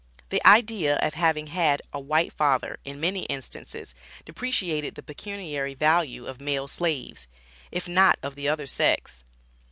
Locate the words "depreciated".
4.25-4.95